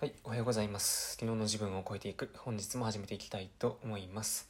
[0.00, 1.16] はい、おはようございます。
[1.16, 4.48] 昨日の自分を超えていく、本日も始めていきたいと思います。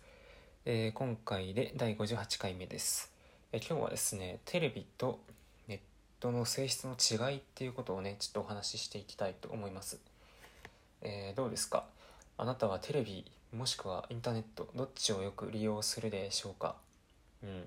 [0.67, 3.10] えー今回で第58回目です、
[3.53, 5.21] えー今日はですね、テレビと
[5.67, 5.79] ネッ
[6.21, 9.98] トの性質の違いっていうことをね、ちょっとお話ししていきたいと思います。
[11.00, 11.86] えーどうですか？
[12.36, 13.24] あなたはテレビ
[13.56, 16.76] もしくはインターネットどっちをよく利用するでしょうか？
[17.42, 17.64] うん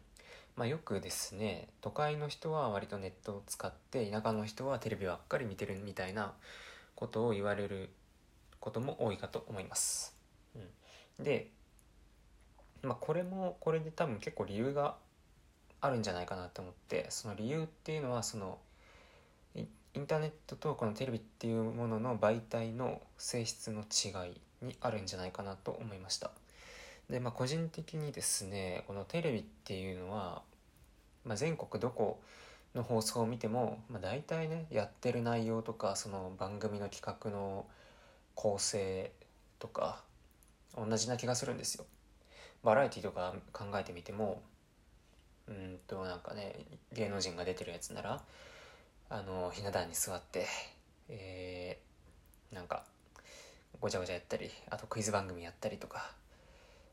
[0.56, 6.34] まあ、よくですね都会の人は割とネットを使って田舎の人はテレビばっかり見てるみたいな
[7.02, 7.90] ことを言われる
[8.60, 10.16] ことも多いかと思います。
[10.56, 10.60] う
[11.22, 11.50] ん、で、
[12.84, 14.98] まあ、これもこれで多分結構理由が
[15.82, 18.60] あるんじゃないかなと思ってその理由っていうのはその
[19.56, 19.66] イ
[20.00, 26.30] ンターネットとこのテレビっていうものの媒体の性質の違いにあるんじゃないかなと思いました。
[27.10, 30.44] でまあ個人的にですねこのテレビっていうのは、
[31.26, 32.22] まあ、全国どこ
[32.76, 37.66] の放送を見ても、まあ、大体ねやってる内容とかその番組の企画の
[38.36, 39.12] 構成
[39.60, 40.04] とか
[40.76, 41.86] 同じな気がするんですよ。
[42.64, 44.42] バラエティとか考えてみても
[45.48, 46.56] うんとなんかね
[46.94, 48.22] 芸能人が出てるやつなら
[49.10, 50.46] あのひな壇に座って、
[51.10, 51.92] えー
[52.56, 52.84] なんか
[53.80, 56.12] ごちゃごちゃやったりあとクイズ番組やったりとか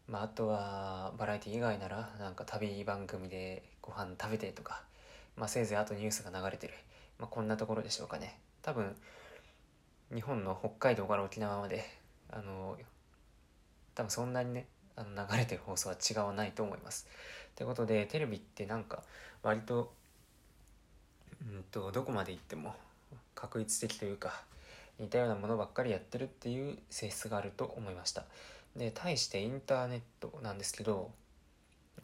[0.09, 4.83] まあ、あとはバラエティ以外ならなんか旅番組でご飯食べてとか、
[5.39, 6.75] まあ、せいぜいあとニュースが流れてる、
[7.19, 8.95] まあ、こんなところでしょうかね多分
[10.13, 11.85] 日本の北海道から沖縄まで
[12.31, 12.77] あの
[13.95, 14.67] 多分そんなにね
[14.97, 17.07] あの流れてる放送は違わないと思います。
[17.55, 19.03] ということでテレビってなんか
[19.43, 19.93] 割と
[21.41, 22.75] うんとどこまで行っても
[23.35, 24.43] 確率的というか
[24.99, 28.25] 似たようなものばっかりやってるっていう性質があると思いました。
[28.77, 31.11] で対してインターネットなんですけど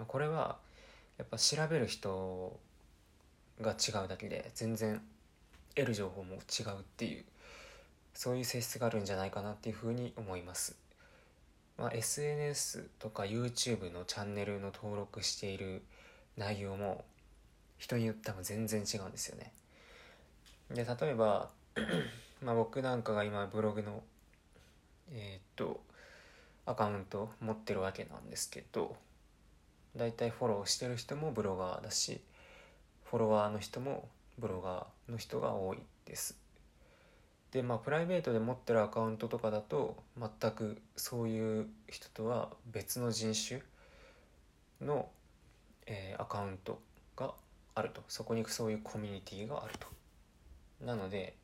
[0.07, 0.59] これは
[1.19, 2.59] やっぱ調べる人
[3.61, 5.01] が違うだけで全然
[5.75, 7.25] 得る情報も違うっていう
[8.15, 10.77] そういう性質があるんじゃないかなっていうふうに思います、
[11.79, 15.83] まあ、SNS とか YouTube のチャンネルの登録している
[16.37, 17.05] 内容も
[17.79, 19.53] 人によって多分全然違うんですよね。
[20.71, 21.51] で例えば
[22.43, 24.03] まあ僕なんかが今ブログの
[25.13, 25.83] えーっと
[26.67, 28.97] アカウント持ってるわけなんですけど
[29.97, 32.21] だいたいフォローしてる人もブロガーだし
[33.15, 34.09] フォロワーの人も
[34.39, 36.37] ブロガーの人が多いです。
[37.53, 43.63] でまあプライベートで持ってるアカウントとかだと全くそういう人とは別の人種
[44.81, 45.09] の、
[45.87, 46.81] えーアカウント
[47.17, 47.35] が
[47.77, 48.03] あると。
[48.09, 49.87] そこにそういうコミュニティがあると。
[50.85, 51.37] なので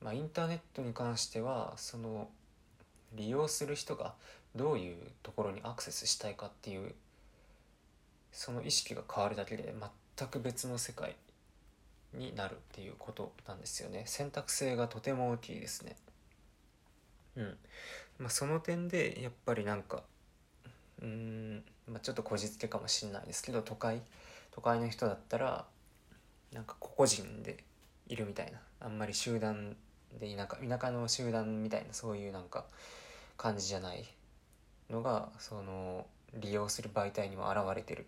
[0.00, 2.28] まあインターネットに関してはその
[3.14, 4.14] 利用する人が
[4.54, 6.94] どういうところにアクセスしたいかっていう
[8.30, 9.74] その意識が変わるだけで
[10.20, 11.16] 全く別の世界
[12.12, 14.02] になるっていうことなんですよね。
[14.06, 15.96] 選択性がとても大きいですね。
[17.36, 17.56] うん。
[18.18, 20.02] まあその点でやっぱりなんか
[21.00, 24.02] うん、まあ、ちょっとこじつけかもしれないですけど都会
[24.50, 25.64] 都会の人だったら
[26.52, 27.64] なんか個々人で
[28.06, 29.76] いるみたいなあんまり集団
[30.18, 32.66] で田舎田舎の集団みたいなそういうなんか
[33.38, 34.04] 感じじゃない
[34.90, 38.06] のがその利用する媒体にも現れてる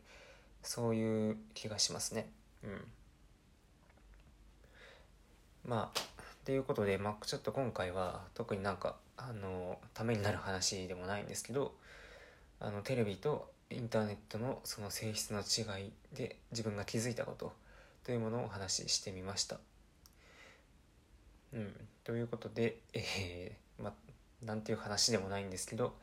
[0.62, 2.28] そういう気がしますね。
[2.64, 2.84] うん。
[5.64, 6.00] まあ
[6.44, 11.72] ということで、まあ、ちょっと今回は特になんかあのためになる話でもないんですけど
[12.58, 17.52] あのテレビとインターネットのその性質の違いで自分が気づいたこと
[18.04, 19.58] というものをお話ししてみました。
[21.52, 21.72] うん、
[22.02, 23.92] ということで、えー、まあ
[24.44, 25.94] なんていう話でもないんですけど、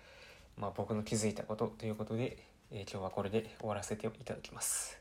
[0.58, 2.38] まあ、僕の気づいたことということで、
[2.72, 4.99] えー今日はこれで終わらせていただきます。